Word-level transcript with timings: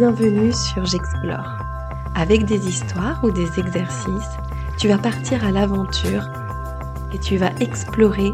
bienvenue 0.00 0.50
sur 0.50 0.86
J'explore. 0.86 1.58
Avec 2.14 2.46
des 2.46 2.66
histoires 2.66 3.22
ou 3.22 3.30
des 3.30 3.60
exercices, 3.60 4.38
tu 4.78 4.88
vas 4.88 4.96
partir 4.96 5.44
à 5.44 5.50
l'aventure 5.50 6.26
et 7.12 7.18
tu 7.18 7.36
vas 7.36 7.50
explorer 7.60 8.32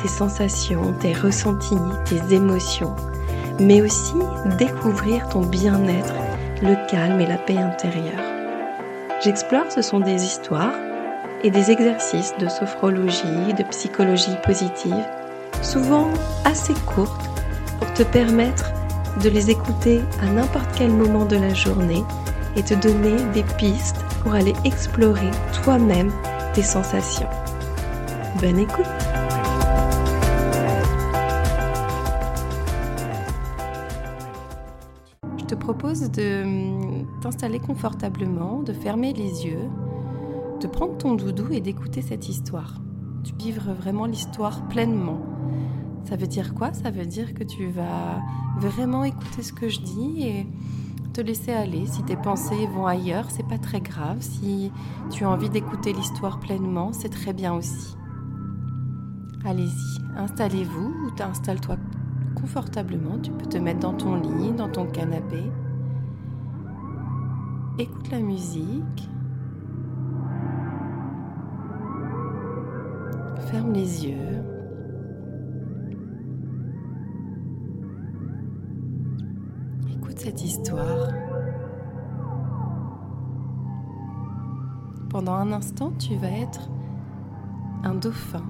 tes 0.00 0.08
sensations, 0.08 0.94
tes 0.94 1.12
ressentis, 1.12 1.76
tes 2.06 2.34
émotions, 2.34 2.96
mais 3.60 3.82
aussi 3.82 4.14
découvrir 4.56 5.28
ton 5.28 5.42
bien-être, 5.42 6.14
le 6.62 6.76
calme 6.90 7.20
et 7.20 7.26
la 7.26 7.36
paix 7.36 7.58
intérieure. 7.58 8.24
J'explore, 9.22 9.70
ce 9.70 9.82
sont 9.82 10.00
des 10.00 10.24
histoires 10.24 10.72
et 11.44 11.50
des 11.50 11.70
exercices 11.70 12.32
de 12.38 12.48
sophrologie, 12.48 13.52
de 13.58 13.64
psychologie 13.64 14.38
positive, 14.46 15.04
souvent 15.60 16.08
assez 16.46 16.72
courtes 16.86 17.28
pour 17.78 17.92
te 17.92 18.02
permettre 18.02 18.71
de 19.20 19.28
les 19.28 19.50
écouter 19.50 20.00
à 20.20 20.30
n'importe 20.30 20.68
quel 20.76 20.90
moment 20.90 21.24
de 21.24 21.36
la 21.36 21.52
journée 21.52 22.02
et 22.56 22.62
te 22.62 22.74
donner 22.74 23.16
des 23.34 23.44
pistes 23.58 24.04
pour 24.22 24.32
aller 24.32 24.54
explorer 24.64 25.30
toi-même 25.62 26.10
tes 26.54 26.62
sensations. 26.62 27.28
Bonne 28.40 28.58
écoute 28.58 28.86
Je 35.38 35.44
te 35.44 35.54
propose 35.54 36.10
de 36.10 36.42
hum, 36.42 37.06
t'installer 37.20 37.58
confortablement, 37.58 38.62
de 38.62 38.72
fermer 38.72 39.12
les 39.12 39.46
yeux, 39.46 39.68
de 40.60 40.66
prendre 40.66 40.96
ton 40.96 41.14
doudou 41.14 41.48
et 41.52 41.60
d'écouter 41.60 42.00
cette 42.00 42.28
histoire. 42.28 42.74
Tu 43.24 43.34
vivre 43.34 43.72
vraiment 43.72 44.06
l'histoire 44.06 44.66
pleinement. 44.68 45.20
Ça 46.04 46.16
veut 46.16 46.26
dire 46.26 46.54
quoi? 46.54 46.72
Ça 46.72 46.90
veut 46.90 47.06
dire 47.06 47.34
que 47.34 47.44
tu 47.44 47.68
vas 47.68 48.20
vraiment 48.58 49.04
écouter 49.04 49.42
ce 49.42 49.52
que 49.52 49.68
je 49.68 49.80
dis 49.80 50.22
et 50.22 50.46
te 51.12 51.20
laisser 51.20 51.52
aller. 51.52 51.86
Si 51.86 52.02
tes 52.02 52.16
pensées 52.16 52.66
vont 52.74 52.86
ailleurs, 52.86 53.30
c'est 53.30 53.46
pas 53.46 53.58
très 53.58 53.80
grave. 53.80 54.18
Si 54.20 54.72
tu 55.10 55.24
as 55.24 55.30
envie 55.30 55.50
d'écouter 55.50 55.92
l'histoire 55.92 56.40
pleinement, 56.40 56.92
c'est 56.92 57.08
très 57.08 57.32
bien 57.32 57.54
aussi. 57.54 57.96
Allez-y, 59.44 60.00
installez-vous 60.16 60.94
ou 61.06 61.22
installe-toi 61.22 61.76
confortablement. 62.40 63.18
Tu 63.18 63.30
peux 63.30 63.46
te 63.46 63.58
mettre 63.58 63.80
dans 63.80 63.94
ton 63.94 64.16
lit, 64.16 64.52
dans 64.52 64.68
ton 64.68 64.86
canapé. 64.86 65.42
Écoute 67.78 68.10
la 68.10 68.20
musique. 68.20 69.08
Ferme 73.50 73.72
les 73.72 74.06
yeux. 74.06 74.61
Cette 80.18 80.42
histoire. 80.42 81.08
Pendant 85.10 85.34
un 85.34 85.52
instant, 85.52 85.92
tu 85.98 86.16
vas 86.16 86.30
être 86.30 86.70
un 87.84 87.94
dauphin. 87.94 88.44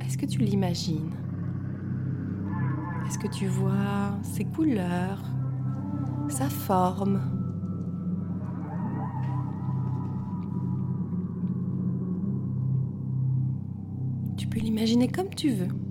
Est-ce 0.00 0.18
que 0.18 0.26
tu 0.26 0.40
l'imagines? 0.40 1.12
Est-ce 3.06 3.18
que 3.18 3.28
tu 3.28 3.46
vois 3.46 4.12
ses 4.22 4.44
couleurs, 4.44 5.22
sa 6.28 6.48
forme? 6.48 7.20
Tu 14.36 14.46
peux 14.46 14.60
l'imaginer 14.60 15.08
comme 15.08 15.30
tu 15.30 15.50
veux. 15.50 15.89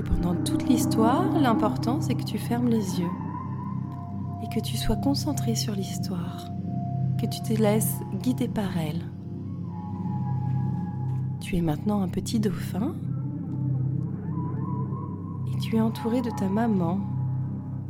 Et 0.00 0.02
pendant 0.02 0.34
toute 0.34 0.66
l'histoire, 0.66 1.30
l'important 1.38 2.00
c'est 2.00 2.14
que 2.14 2.24
tu 2.24 2.38
fermes 2.38 2.68
les 2.68 3.00
yeux 3.00 3.10
et 4.42 4.48
que 4.48 4.58
tu 4.64 4.78
sois 4.78 4.96
concentré 4.96 5.54
sur 5.54 5.74
l'histoire, 5.74 6.48
que 7.20 7.26
tu 7.26 7.42
te 7.42 7.52
laisses 7.52 8.00
guider 8.22 8.48
par 8.48 8.78
elle. 8.78 9.02
Tu 11.40 11.56
es 11.56 11.60
maintenant 11.60 12.00
un 12.00 12.08
petit 12.08 12.40
dauphin 12.40 12.94
et 15.52 15.58
tu 15.58 15.76
es 15.76 15.82
entouré 15.82 16.22
de 16.22 16.30
ta 16.30 16.48
maman, 16.48 17.00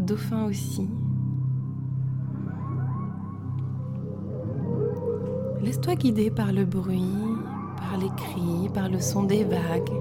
dauphin 0.00 0.46
aussi. 0.46 0.90
Laisse-toi 5.62 5.94
guider 5.94 6.32
par 6.32 6.50
le 6.50 6.64
bruit, 6.64 7.14
par 7.76 7.96
les 8.00 8.10
cris, 8.16 8.68
par 8.74 8.88
le 8.88 8.98
son 8.98 9.22
des 9.22 9.44
vagues. 9.44 9.92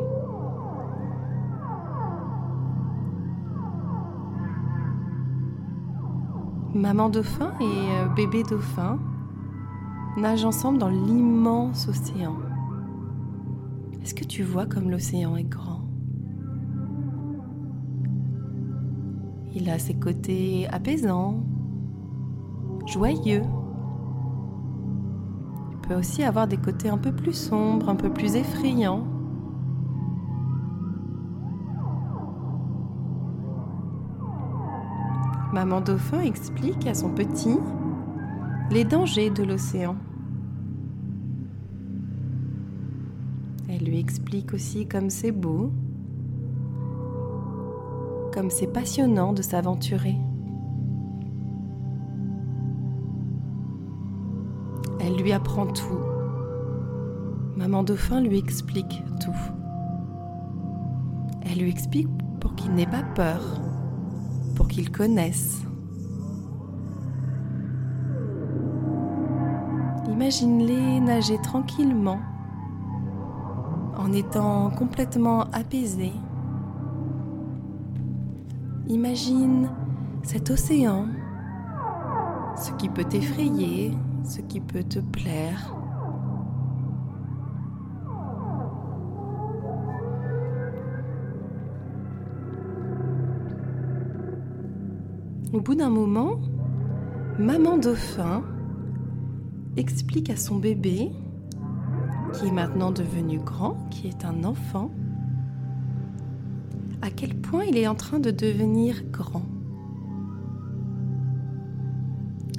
Maman 6.75 7.09
dauphin 7.09 7.52
et 7.59 7.63
euh, 7.63 8.07
bébé 8.16 8.44
dauphin 8.44 9.00
nagent 10.18 10.46
ensemble 10.46 10.78
dans 10.78 10.90
l'immense 10.90 11.88
océan. 11.88 12.35
Est-ce 14.03 14.13
que 14.13 14.24
tu 14.24 14.44
vois 14.44 14.68
comme 14.68 14.91
l'océan 14.91 15.35
est 15.35 15.44
grand? 15.44 15.81
Il 19.56 19.68
a 19.69 19.79
ses 19.79 19.96
côtés 19.96 20.68
apaisants, 20.72 21.44
joyeux. 22.85 23.41
Il 25.72 25.78
peut 25.88 25.96
aussi 25.96 26.24
avoir 26.24 26.47
des 26.47 26.58
côtés 26.58 26.90
un 26.90 27.00
peu 27.00 27.12
plus 27.12 27.34
sombres, 27.34 27.90
un 27.90 27.96
peu 27.96 28.12
plus 28.12 28.35
effrayants. 28.35 29.06
Maman 35.52 35.82
Dauphin 35.82 36.22
explique 36.22 36.86
à 36.86 36.94
son 36.94 37.10
petit 37.10 37.58
les 38.70 38.84
dangers 38.84 39.32
de 39.32 39.42
l'océan. 39.42 39.96
Elle 43.68 43.84
lui 43.84 43.98
explique 43.98 44.54
aussi 44.54 44.88
comme 44.88 45.09
c'est 45.09 45.32
beau, 45.32 45.72
comme 48.32 48.52
c'est 48.52 48.72
passionnant 48.72 49.34
de 49.34 49.42
s'aventurer. 49.42 50.16
Elle 55.00 55.16
lui 55.16 55.32
apprend 55.32 55.66
tout. 55.66 56.00
Maman 57.58 57.82
Dauphin 57.82 58.22
lui 58.22 58.38
explique 58.38 59.04
tout. 59.20 59.52
Elle 61.42 61.58
lui 61.58 61.70
explique 61.72 62.08
pour 62.40 62.54
qu'il 62.54 62.72
n'ait 62.76 62.86
pas 62.86 63.04
peur 63.16 63.62
pour 64.56 64.68
qu'ils 64.68 64.92
connaissent. 64.92 65.64
Imagine-les 70.10 71.00
nager 71.00 71.38
tranquillement 71.42 72.20
en 73.98 74.12
étant 74.12 74.70
complètement 74.70 75.42
apaisés. 75.52 76.14
Imagine 78.88 79.70
cet 80.24 80.50
océan, 80.50 81.06
ce 82.56 82.72
qui 82.74 82.90
peut 82.90 83.04
t'effrayer, 83.04 83.94
ce 84.24 84.42
qui 84.42 84.59
peut 84.59 84.84
te 84.84 85.00
plaire. 85.00 85.78
Au 95.51 95.61
bout 95.61 95.73
d'un 95.73 95.90
moment, 95.90 96.40
maman 97.40 97.79
dauphin 97.79 98.43
explique 99.78 100.29
à 100.29 100.35
son 100.35 100.57
bébé, 100.57 101.11
qui 102.34 102.46
est 102.46 102.51
maintenant 102.51 102.91
devenu 102.91 103.40
grand, 103.40 103.75
qui 103.90 104.07
est 104.07 104.25
un 104.25 104.43
enfant, 104.43 104.91
à 107.01 107.09
quel 107.09 107.35
point 107.35 107.63
il 107.63 107.78
est 107.78 107.87
en 107.87 107.96
train 107.96 108.19
de 108.19 108.29
devenir 108.29 109.01
grand. 109.11 109.41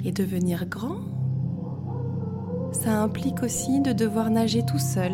Et 0.03 0.11
devenir 0.11 0.65
grand, 0.67 0.97
ça 2.73 3.01
implique 3.01 3.41
aussi 3.41 3.79
de 3.79 3.93
devoir 3.93 4.29
nager 4.29 4.65
tout 4.65 4.79
seul. 4.79 5.13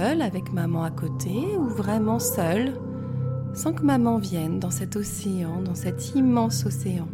Avec 0.00 0.52
maman 0.52 0.82
à 0.82 0.90
côté, 0.90 1.56
ou 1.56 1.64
vraiment 1.66 2.18
seul, 2.18 2.74
sans 3.52 3.72
que 3.72 3.82
maman 3.82 4.18
vienne 4.18 4.58
dans 4.58 4.70
cet 4.70 4.96
océan, 4.96 5.62
dans 5.62 5.74
cet 5.74 6.14
immense 6.14 6.66
océan. 6.66 7.06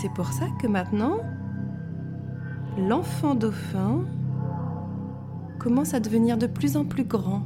C'est 0.00 0.12
pour 0.14 0.28
ça 0.28 0.46
que 0.60 0.66
maintenant, 0.66 1.18
l'enfant 2.78 3.34
dauphin 3.34 4.00
commence 5.58 5.92
à 5.92 6.00
devenir 6.00 6.38
de 6.38 6.46
plus 6.46 6.76
en 6.76 6.84
plus 6.84 7.04
grand. 7.04 7.42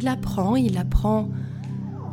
Il 0.00 0.08
apprend, 0.08 0.56
il 0.56 0.78
apprend 0.78 1.28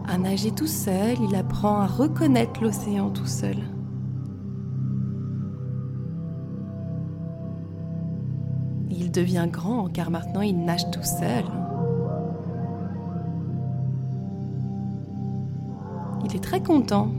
à 0.07 0.17
nager 0.17 0.51
tout 0.51 0.67
seul, 0.67 1.17
il 1.29 1.35
apprend 1.35 1.79
à 1.81 1.87
reconnaître 1.87 2.61
l'océan 2.61 3.11
tout 3.11 3.27
seul. 3.27 3.57
Il 9.03 9.09
devient 9.09 9.47
grand 9.51 9.89
car 9.91 10.11
maintenant 10.11 10.41
il 10.41 10.63
nage 10.63 10.91
tout 10.91 11.01
seul. 11.01 11.43
Il 16.23 16.35
est 16.35 16.43
très 16.43 16.61
content. 16.61 17.11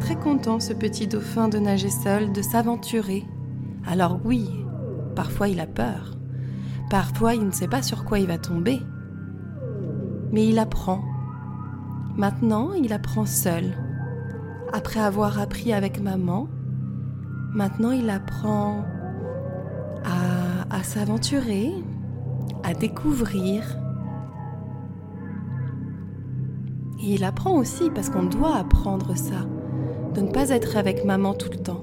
Très 0.00 0.16
content 0.16 0.58
ce 0.58 0.72
petit 0.72 1.06
dauphin 1.06 1.48
de 1.48 1.58
nager 1.58 1.88
seul, 1.88 2.32
de 2.32 2.42
s'aventurer. 2.42 3.24
Alors 3.86 4.18
oui, 4.24 4.50
parfois 5.14 5.46
il 5.46 5.60
a 5.60 5.68
peur. 5.68 6.16
Parfois 6.90 7.36
il 7.36 7.46
ne 7.46 7.52
sait 7.52 7.68
pas 7.68 7.82
sur 7.82 8.04
quoi 8.04 8.18
il 8.18 8.26
va 8.26 8.38
tomber. 8.38 8.80
Mais 10.32 10.48
il 10.48 10.58
apprend. 10.58 11.00
Maintenant, 12.16 12.72
il 12.72 12.92
apprend 12.92 13.24
seul. 13.24 13.76
Après 14.72 14.98
avoir 14.98 15.38
appris 15.38 15.72
avec 15.72 16.02
maman, 16.02 16.48
maintenant 17.54 17.92
il 17.92 18.10
apprend 18.10 18.84
à, 20.78 20.82
s'aventurer, 20.84 21.72
à 22.62 22.72
découvrir. 22.72 23.76
Et 27.00 27.14
il 27.14 27.24
apprend 27.24 27.56
aussi, 27.56 27.90
parce 27.90 28.10
qu'on 28.10 28.24
doit 28.24 28.56
apprendre 28.56 29.16
ça, 29.16 29.46
de 30.14 30.20
ne 30.20 30.30
pas 30.30 30.50
être 30.50 30.76
avec 30.76 31.04
maman 31.04 31.34
tout 31.34 31.50
le 31.50 31.58
temps, 31.58 31.82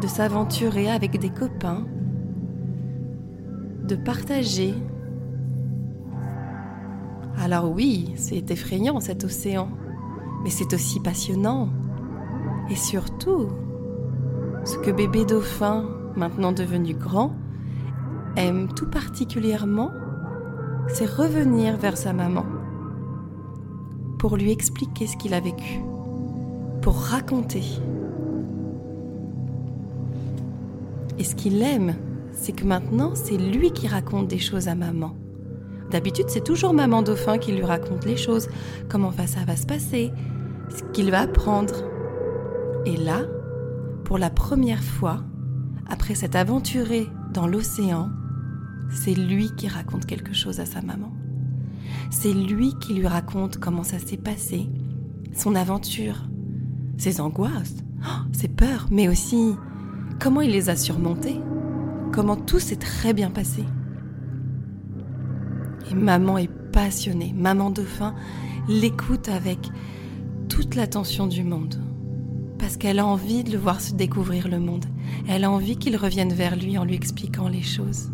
de 0.00 0.06
s'aventurer 0.08 0.90
avec 0.90 1.18
des 1.18 1.30
copains, 1.30 1.86
de 3.86 3.94
partager. 3.94 4.74
Alors 7.38 7.70
oui, 7.70 8.12
c'est 8.16 8.50
effrayant 8.50 8.98
cet 8.98 9.24
océan, 9.24 9.68
mais 10.42 10.50
c'est 10.50 10.72
aussi 10.74 10.98
passionnant. 11.00 11.68
Et 12.70 12.76
surtout, 12.76 13.48
ce 14.64 14.78
que 14.78 14.90
bébé 14.90 15.24
dauphin 15.24 15.84
maintenant 16.16 16.52
devenu 16.52 16.94
grand, 16.94 17.34
aime 18.36 18.68
tout 18.68 18.86
particulièrement, 18.86 19.90
c'est 20.88 21.06
revenir 21.06 21.76
vers 21.76 21.96
sa 21.96 22.12
maman 22.12 22.44
pour 24.18 24.36
lui 24.36 24.50
expliquer 24.50 25.06
ce 25.06 25.16
qu'il 25.16 25.34
a 25.34 25.40
vécu, 25.40 25.80
pour 26.80 26.96
raconter. 26.96 27.62
Et 31.18 31.24
ce 31.24 31.34
qu'il 31.34 31.62
aime, 31.62 31.94
c'est 32.32 32.52
que 32.52 32.64
maintenant, 32.64 33.12
c'est 33.14 33.36
lui 33.36 33.70
qui 33.70 33.86
raconte 33.86 34.28
des 34.28 34.38
choses 34.38 34.68
à 34.68 34.74
maman. 34.74 35.14
D'habitude, 35.90 36.26
c'est 36.28 36.42
toujours 36.42 36.74
maman 36.74 37.02
dauphin 37.02 37.38
qui 37.38 37.52
lui 37.52 37.64
raconte 37.64 38.04
les 38.04 38.16
choses, 38.16 38.48
comment 38.88 39.12
ça 39.12 39.44
va 39.46 39.56
se 39.56 39.66
passer, 39.66 40.10
ce 40.70 40.82
qu'il 40.92 41.10
va 41.10 41.20
apprendre. 41.20 41.74
Et 42.86 42.96
là, 42.96 43.22
pour 44.04 44.18
la 44.18 44.30
première 44.30 44.82
fois, 44.82 45.22
après 45.88 46.14
s'être 46.14 46.36
aventuré 46.36 47.08
dans 47.32 47.46
l'océan, 47.46 48.10
c'est 48.90 49.14
lui 49.14 49.50
qui 49.56 49.68
raconte 49.68 50.06
quelque 50.06 50.32
chose 50.32 50.60
à 50.60 50.66
sa 50.66 50.82
maman. 50.82 51.12
C'est 52.10 52.32
lui 52.32 52.74
qui 52.80 52.94
lui 52.94 53.06
raconte 53.06 53.58
comment 53.58 53.82
ça 53.82 53.98
s'est 53.98 54.16
passé, 54.16 54.68
son 55.34 55.54
aventure, 55.54 56.28
ses 56.96 57.20
angoisses, 57.20 57.76
ses 58.32 58.48
peurs, 58.48 58.86
mais 58.90 59.08
aussi 59.08 59.54
comment 60.20 60.40
il 60.40 60.50
les 60.50 60.68
a 60.68 60.76
surmontées, 60.76 61.40
comment 62.12 62.36
tout 62.36 62.60
s'est 62.60 62.76
très 62.76 63.12
bien 63.12 63.30
passé. 63.30 63.64
Et 65.90 65.94
maman 65.94 66.38
est 66.38 66.50
passionnée, 66.72 67.34
maman 67.36 67.70
dauphin 67.70 68.14
l'écoute 68.68 69.28
avec 69.28 69.70
toute 70.48 70.74
l'attention 70.74 71.26
du 71.26 71.44
monde 71.44 71.83
parce 72.64 72.78
qu'elle 72.78 72.98
a 72.98 73.04
envie 73.04 73.44
de 73.44 73.52
le 73.52 73.58
voir 73.58 73.78
se 73.78 73.92
découvrir 73.92 74.48
le 74.48 74.58
monde. 74.58 74.86
Elle 75.28 75.44
a 75.44 75.50
envie 75.50 75.76
qu'il 75.76 75.98
revienne 75.98 76.32
vers 76.32 76.56
lui 76.56 76.78
en 76.78 76.84
lui 76.86 76.94
expliquant 76.94 77.46
les 77.46 77.60
choses. 77.60 78.10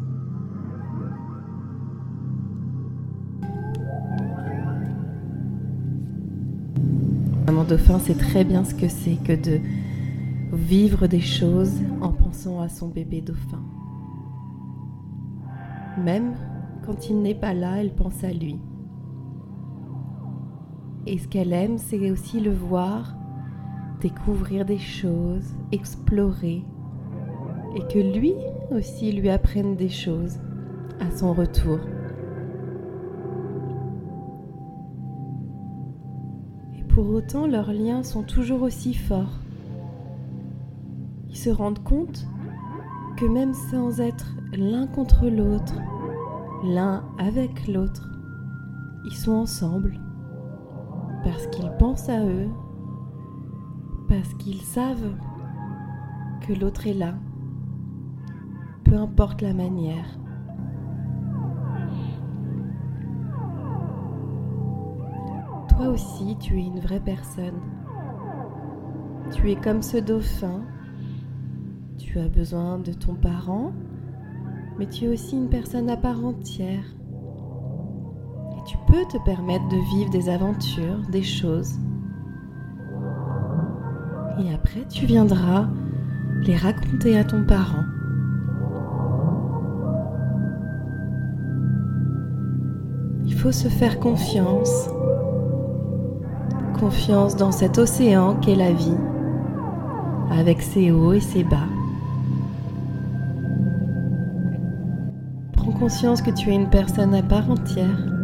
Maman 7.46 7.62
dauphin 7.62 8.00
sait 8.00 8.16
très 8.16 8.42
bien 8.42 8.64
ce 8.64 8.74
que 8.74 8.88
c'est 8.88 9.22
que 9.22 9.40
de 9.40 9.60
vivre 10.52 11.06
des 11.06 11.20
choses 11.20 11.78
en 12.00 12.10
pensant 12.10 12.60
à 12.60 12.68
son 12.68 12.88
bébé 12.88 13.20
dauphin. 13.20 13.62
Même 15.96 16.34
quand 16.84 17.08
il 17.08 17.22
n'est 17.22 17.36
pas 17.36 17.54
là, 17.54 17.76
elle 17.76 17.94
pense 17.94 18.24
à 18.24 18.32
lui. 18.32 18.58
Et 21.06 21.18
ce 21.18 21.28
qu'elle 21.28 21.52
aime, 21.52 21.78
c'est 21.78 22.10
aussi 22.10 22.40
le 22.40 22.52
voir 22.52 23.14
découvrir 24.00 24.64
des 24.64 24.78
choses, 24.78 25.54
explorer, 25.72 26.64
et 27.76 27.92
que 27.92 27.98
lui 27.98 28.34
aussi 28.70 29.12
lui 29.12 29.30
apprenne 29.30 29.76
des 29.76 29.88
choses 29.88 30.38
à 31.00 31.10
son 31.10 31.32
retour. 31.32 31.78
Et 36.78 36.82
pour 36.84 37.08
autant, 37.10 37.46
leurs 37.46 37.72
liens 37.72 38.02
sont 38.02 38.22
toujours 38.22 38.62
aussi 38.62 38.94
forts. 38.94 39.38
Ils 41.28 41.36
se 41.36 41.50
rendent 41.50 41.82
compte 41.84 42.26
que 43.16 43.26
même 43.26 43.54
sans 43.54 44.00
être 44.00 44.34
l'un 44.52 44.86
contre 44.86 45.28
l'autre, 45.28 45.78
l'un 46.64 47.04
avec 47.18 47.68
l'autre, 47.68 48.08
ils 49.04 49.16
sont 49.16 49.32
ensemble 49.32 49.98
parce 51.24 51.46
qu'ils 51.48 51.70
pensent 51.78 52.08
à 52.08 52.24
eux 52.24 52.48
parce 54.10 54.34
qu'ils 54.34 54.60
savent 54.60 55.14
que 56.40 56.52
l'autre 56.52 56.88
est 56.88 56.94
là, 56.94 57.14
peu 58.82 58.96
importe 58.96 59.40
la 59.40 59.54
manière. 59.54 60.18
Toi 65.68 65.90
aussi, 65.90 66.36
tu 66.40 66.58
es 66.58 66.64
une 66.64 66.80
vraie 66.80 66.98
personne. 66.98 67.60
Tu 69.30 69.52
es 69.52 69.54
comme 69.54 69.80
ce 69.80 69.98
dauphin. 69.98 70.62
Tu 71.96 72.18
as 72.18 72.28
besoin 72.28 72.78
de 72.78 72.92
ton 72.92 73.14
parent, 73.14 73.72
mais 74.76 74.88
tu 74.88 75.04
es 75.04 75.08
aussi 75.08 75.36
une 75.36 75.48
personne 75.48 75.88
à 75.88 75.96
part 75.96 76.24
entière. 76.24 76.84
Et 78.58 78.64
tu 78.66 78.76
peux 78.88 79.04
te 79.04 79.22
permettre 79.24 79.68
de 79.68 79.78
vivre 79.94 80.10
des 80.10 80.28
aventures, 80.28 80.98
des 81.12 81.22
choses 81.22 81.78
et 84.40 84.54
après 84.54 84.84
tu 84.88 85.06
viendras 85.06 85.68
les 86.42 86.56
raconter 86.56 87.18
à 87.18 87.24
ton 87.24 87.44
parent. 87.44 87.84
Il 93.26 93.34
faut 93.34 93.52
se 93.52 93.68
faire 93.68 94.00
confiance, 94.00 94.88
confiance 96.78 97.36
dans 97.36 97.52
cet 97.52 97.78
océan 97.78 98.34
qu'est 98.36 98.56
la 98.56 98.72
vie, 98.72 98.96
avec 100.30 100.62
ses 100.62 100.90
hauts 100.90 101.12
et 101.12 101.20
ses 101.20 101.44
bas. 101.44 101.68
Prends 105.52 105.72
conscience 105.72 106.22
que 106.22 106.30
tu 106.30 106.50
es 106.50 106.54
une 106.54 106.70
personne 106.70 107.14
à 107.14 107.22
part 107.22 107.50
entière 107.50 108.19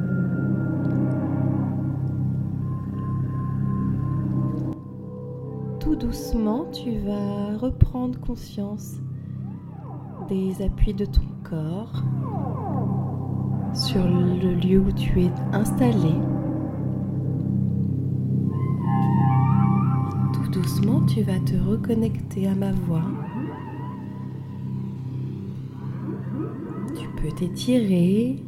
doucement, 6.16 6.64
tu 6.72 6.98
vas 7.00 7.58
reprendre 7.58 8.18
conscience 8.20 8.94
des 10.30 10.62
appuis 10.62 10.94
de 10.94 11.04
ton 11.04 11.26
corps 11.44 12.02
sur 13.74 14.02
le 14.02 14.54
lieu 14.54 14.78
où 14.78 14.92
tu 14.92 15.24
es 15.24 15.30
installé. 15.52 16.14
Tout 20.32 20.50
doucement, 20.52 21.02
tu 21.02 21.20
vas 21.20 21.38
te 21.40 21.54
reconnecter 21.54 22.48
à 22.48 22.54
ma 22.54 22.72
voix. 22.72 23.04
Tu 26.98 27.08
peux 27.20 27.30
t'étirer, 27.36 28.42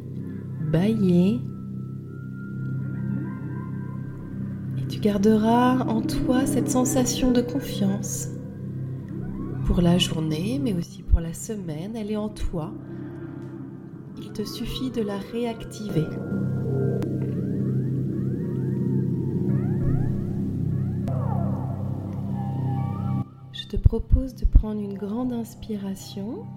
bailler 0.71 1.39
Tu 4.89 4.99
garderas 4.99 5.85
en 5.87 6.01
toi 6.01 6.47
cette 6.47 6.69
sensation 6.69 7.31
de 7.31 7.41
confiance 7.41 8.27
pour 9.65 9.81
la 9.81 9.99
journée, 9.99 10.59
mais 10.61 10.73
aussi 10.73 11.03
pour 11.03 11.19
la 11.19 11.33
semaine. 11.33 11.95
Elle 11.95 12.11
est 12.11 12.17
en 12.17 12.29
toi. 12.29 12.73
Il 14.17 14.31
te 14.31 14.43
suffit 14.43 14.89
de 14.89 15.03
la 15.03 15.19
réactiver. 15.31 16.07
Je 23.53 23.67
te 23.67 23.77
propose 23.77 24.33
de 24.33 24.45
prendre 24.45 24.81
une 24.81 24.97
grande 24.97 25.31
inspiration 25.31 26.47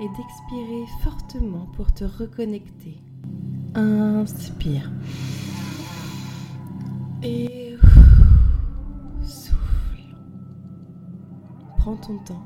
et 0.00 0.06
d'expirer 0.16 0.84
fortement 1.02 1.66
pour 1.74 1.92
te 1.92 2.04
reconnecter. 2.04 3.02
Inspire. 3.74 4.88
Et 7.22 7.76
souffle. 9.22 9.56
Prends 11.76 11.96
ton 11.96 12.18
temps. 12.18 12.44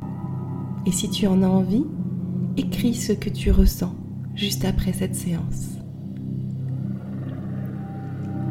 Et 0.87 0.93
si 0.93 1.09
tu 1.11 1.26
en 1.26 1.43
as 1.43 1.49
envie, 1.49 1.85
écris 2.57 2.95
ce 2.95 3.12
que 3.12 3.31
tu 3.31 3.50
ressens 3.50 3.95
juste 4.35 4.64
après 4.64 4.93
cette 4.93 5.14
séance. 5.14 5.78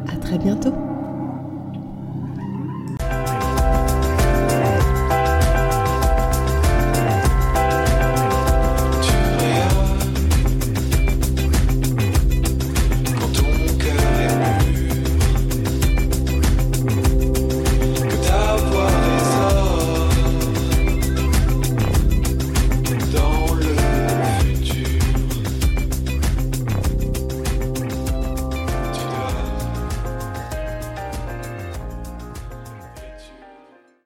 À 0.08 0.16
très 0.16 0.38
bientôt. 0.38 0.74